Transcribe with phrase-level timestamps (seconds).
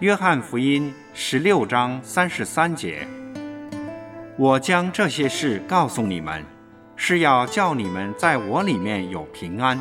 [0.00, 3.06] 约翰福音十六章三十三节：
[4.38, 6.42] 我将这些事告诉你们，
[6.96, 9.78] 是要叫你们在我里面有平安。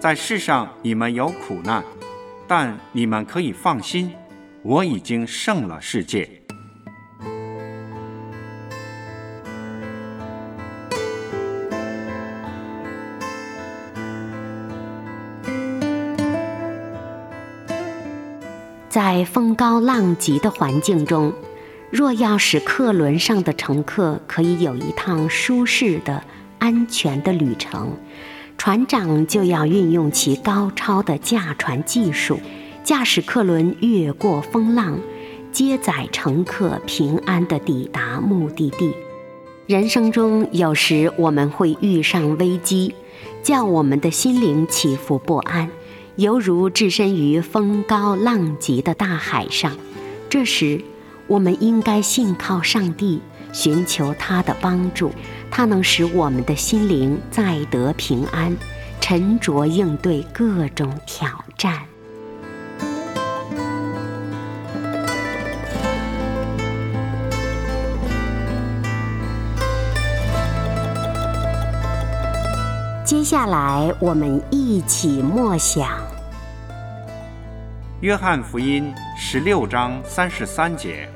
[0.00, 1.84] 在世上你们有苦难，
[2.48, 4.12] 但你们可以放心，
[4.64, 6.39] 我已经胜了世界。
[18.90, 21.32] 在风高浪急的环境中，
[21.92, 26.24] 若要使客轮上的乘客可以有一趟舒适的、
[26.58, 27.92] 安全的旅程，
[28.58, 32.40] 船长就要运用其高超的驾船技术，
[32.82, 34.98] 驾驶客轮越过风浪，
[35.52, 38.92] 接载乘客平安地抵达目的地。
[39.68, 42.92] 人生中有时我们会遇上危机，
[43.40, 45.70] 叫我们的心灵起伏不安。
[46.20, 49.72] 犹如置身于风高浪急的大海上，
[50.28, 50.78] 这时
[51.26, 53.22] 我们应该信靠上帝，
[53.54, 55.10] 寻求他的帮助，
[55.50, 58.54] 他能使我们的心灵再得平安，
[59.00, 61.78] 沉着应对各种挑战。
[73.06, 76.09] 接下来，我们一起默想。
[78.00, 81.06] 约翰福音十六章三十三节：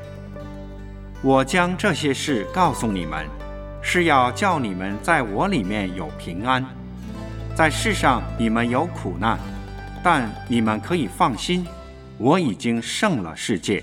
[1.23, 3.27] 我将这些事告诉你们，
[3.81, 6.63] 是要叫你们在我里面有平安。
[7.55, 9.39] 在世上你们有苦难，
[10.03, 11.67] 但你们可以放心，
[12.19, 13.83] 我已经胜了世界。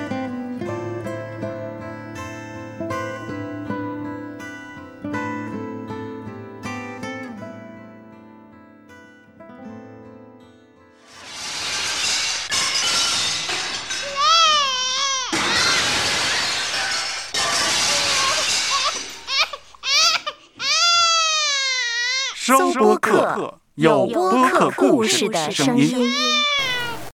[22.57, 26.05] 收播客，有播客故事的声音。